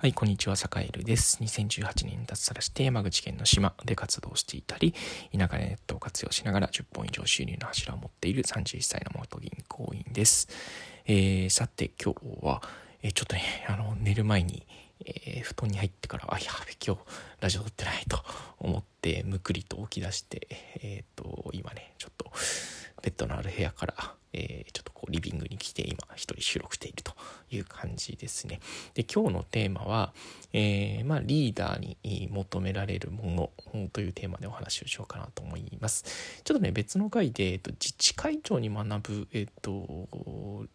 [0.00, 1.42] はい、こんにちは、坂井です。
[1.42, 4.94] 2018年に脱サラして山口県の島で活動していたり、
[5.36, 10.46] 田舎ネットを活用しながら10本以上収入の柱を持っている31歳の元銀行員です。
[11.04, 12.62] えー、さて、今日は、
[13.02, 14.68] えー、ちょっとね、あの、寝る前に、
[15.04, 17.00] えー、布団に入ってから、あ、やべ、今日、
[17.40, 18.22] ラジオ撮ってないと
[18.60, 20.46] 思って、むくりと起き出して、
[20.80, 22.30] えっ、と、今ね、ちょっと、
[23.02, 27.12] ベッドのある部屋から、えー、ちょっとリビングに来て今一人収録していると
[27.50, 28.60] いう感じですね。
[28.94, 30.12] で今日のテーマは、
[30.52, 36.42] えー、まあ、リーダーに求められるものというテーマでお話をしようかなと思います。
[36.44, 40.66] ちょっとね別の回で、えっと、自治会長に学ぶ、えっと、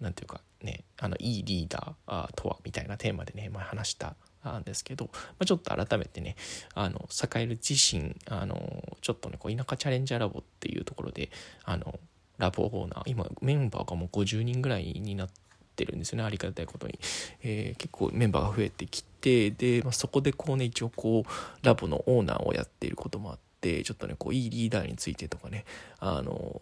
[0.00, 6.36] なんていうかねあのいいリーダーとはみたいなテーマでね前話したんですけど、まあ、ちょっと改めてね
[6.74, 11.30] あの栄える自身あのちょっとねこう田舎チャレンジャーラボっていうところで
[11.64, 11.98] あの
[12.38, 13.02] ラボオーナー。
[13.06, 15.28] 今メンバーがもう50人ぐらいになっ
[15.76, 16.98] てるんですよねありがたいことに、
[17.42, 25.64] えー、結構メンバーが増えてきてで、まあ、そこでこうね一応こうラボのオーナーをやっていることもあってちょっとねこういいリーダーについてとかね
[26.00, 26.60] あの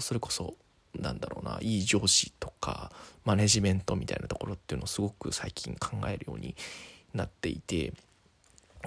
[0.00, 0.54] それこそ
[0.98, 2.90] なんだろうないい上司とか
[3.24, 6.56] マネジメントみたいなところっていうのをすごく最近考えるように
[7.14, 7.92] なっていて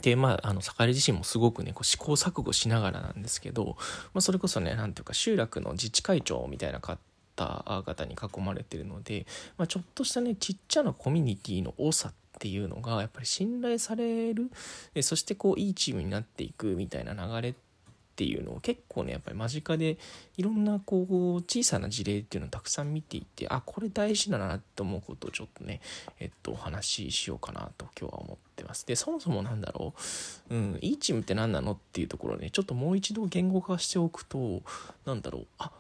[0.02, 3.76] でまああの坂井自身もすごくねこう試行錯誤しながらなんですけど、
[4.14, 9.26] まあ、それこそね何ていうか集落の自治会長みたいな方々に囲まれてるので、
[9.58, 14.50] まあ、ちょっとしたねちっちゃなコミュニティの多さっていうのがやっぱり信頼される
[15.02, 17.54] そしてこういいチームになっていくみたいな流れっ
[18.14, 19.98] っていうのを結構ねやっぱり間近で
[20.38, 25.82] いろんなこう小さな事例っていうのをたくさん見ていてあこれ大事だなって思うことをちょっとね
[26.20, 28.86] えっとお話ししようかなと今日は思ってます。
[28.86, 29.96] でそもそもなんだろ
[30.52, 34.62] う、うん、いいチームって何なのっていうところねちょっともう一度言語化しておくと
[35.06, 35.48] なんだろう？
[35.58, 35.72] あ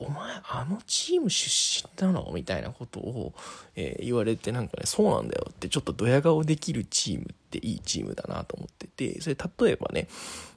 [0.00, 2.28] お前あのチーム出身なの？
[2.34, 3.32] みたいなことを、
[3.76, 10.08] えー、言われてなんかねそうなんだよってちょっとドヤ顔できるチームっていいチームだなと思っててそれ例えばね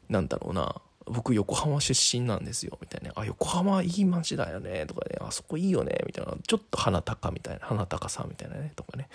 [0.10, 3.12] なんだろうな僕横浜出身なんですよ、みたいな。
[3.16, 5.18] あ、横浜いい街だよね、とかね。
[5.20, 6.34] あそこいいよね、みたいな。
[6.46, 7.66] ちょっと鼻高みたいな。
[7.66, 9.10] 鼻高さみたいなね、とかね。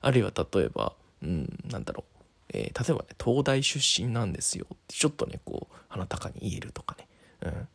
[0.00, 2.22] あるいは例えば、うん、なんだろう。
[2.54, 4.94] えー、例えばね、東大出身なんですよって。
[4.94, 7.08] ちょっとね、こう、鼻高に言えるとかね。
[7.42, 7.68] うん。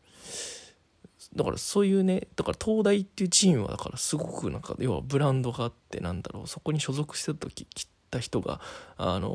[1.36, 8.62] だからそういうね、だから東大っていうチームはだからすごくなんか、要はブランドがあって、なんだろう、そこに所属してた時きっった人が
[8.98, 9.30] あの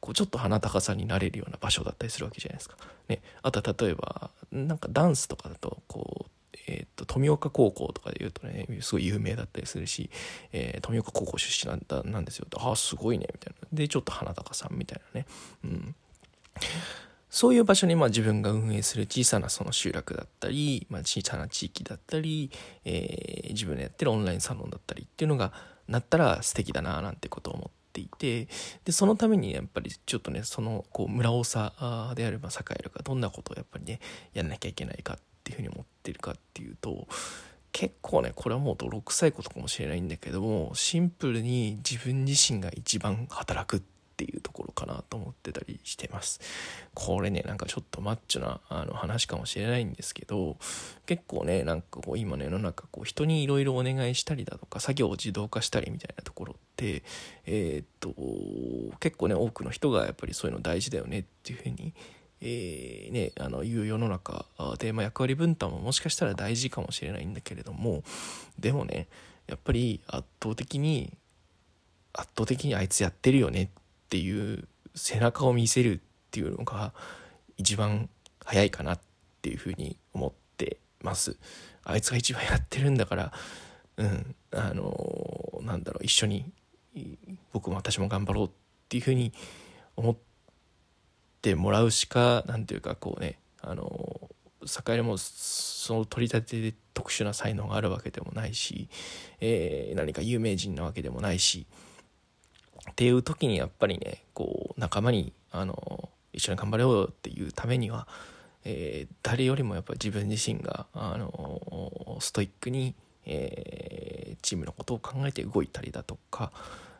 [0.00, 2.76] こうちょっと鼻高さになれるような場所だったりするわけじゃないですか。
[3.08, 6.30] ね、あとは例えばなんかダンスとかだとこう
[6.66, 10.10] えーと、富岡高校とかでいうとねすごい有名だったりするし、
[10.52, 12.46] えー、富岡高校出身なんだなんですよ。
[12.56, 13.68] ああすごいねみたいな。
[13.72, 15.26] でちょっと花高さんみたいなね、
[15.64, 15.94] うん、
[17.30, 22.50] そういう場所にまあ自分が運営する小さなその集落だったり、まあ、小さな地域だったり、
[22.84, 25.52] えー、自分でやってるオンラインサロンだったりっていうのが
[25.88, 27.70] なったら素敵だななんてことを思っ
[28.18, 28.48] て
[28.84, 34.00] でそのためにやっぱりちょっとねそのこう村長であれば栄えるかどんなことをやっぱりね
[34.34, 37.06] やらなきゃいけないかっていうふうに思ってるかっていうと
[37.72, 43.80] 結構ねこれはもう泥臭いことかもしれないんだけどもシンプルに自分自身が一番働くっ
[44.18, 46.40] ていうところかなと思ってたりしてます。
[46.92, 50.56] これね、なんかちょっとマッチョなあの話かもしれないんですけど、
[51.06, 56.67] 結構ね、なんかこう今の世の中こう人にいろいろお願いしたりだとか、作業を自動化したりみたいなところって、
[57.46, 58.14] えー、っと、
[58.98, 61.92] 結構ね、多くの人がやっぱりそういうの大事だよねっていうふうに
[62.40, 64.46] えー、ね、あのいう世の中
[64.78, 68.02] で、まあ、役割分担ももしかしたら大事かもしれないんだけれども
[68.58, 69.08] でもね
[69.48, 71.12] やっぱり圧倒的に
[72.12, 73.68] 圧倒的にあいつやってるよねっ
[74.08, 76.00] ていう背中を見せるっ
[76.30, 76.92] ていうのが
[77.56, 78.08] 一番
[78.44, 79.00] 早いかなっ
[79.42, 81.36] ていうふうに思ってます。
[81.84, 83.32] あいつが一番やってるんだから、
[83.96, 86.50] うん、あのなんだろう、一緒に
[87.52, 88.50] 僕も私も頑張ろうっ
[88.88, 89.32] ていうふうに
[89.96, 90.16] 思っ
[91.42, 94.30] てもらうしか、何ていうかこうね、あの
[94.66, 98.88] 坂井もその取り立てで特殊な才能があるわけでもないし、
[99.40, 101.66] えー、何か有名人なわけでもないし、
[102.90, 108.06] っていう時にやっぱりねこう仲間にあの一緒に頑張ろうっていうためには、
[108.64, 112.94] えー、誰よりもやっぱり自分自身があのストイックに、
[113.26, 116.52] えー、チームのことを考えて動いたりだとか、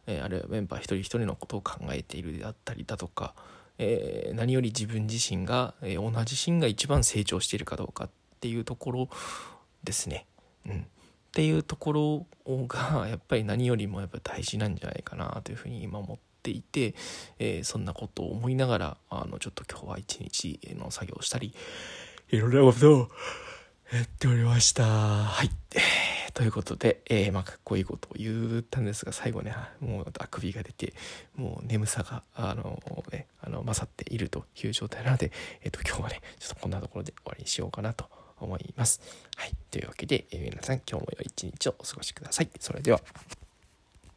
[0.09, 3.35] え、あるいはメンバー一人一人のことを考えているであったりだとか、
[3.79, 8.11] え何より自分自身が、えー、同じ自身が一番成長しているかどうかっ
[8.41, 9.09] ていうところ
[9.85, 10.27] ですね。
[10.67, 10.87] うん
[11.29, 16.95] っていうところがやっぱり何よりもやっぱ大事なんじゃないかなというふうに今思っていて、
[17.39, 21.55] えー、そんなことを思いながらあのちょっと今日は一日の作業をしたり
[22.31, 23.09] いろんなことを
[23.93, 24.85] やっておりました。
[24.85, 25.51] はい。
[26.39, 30.95] ということで、えー、まあ、かっこいいことを言ったんですが、最後ね、もうあくびが出て、
[31.35, 32.81] もう眠さが、あの
[33.11, 35.33] ね、あの、勝っているという状態なので、
[35.65, 38.09] えっ、と、今日はね、ちょっとこんなところで終わりにしようかなと
[38.39, 39.01] 思います。
[39.35, 39.53] はい。
[39.73, 42.51] というわけで、え皆さん今日も良い一日をお過ごしください。
[42.61, 43.01] それでは。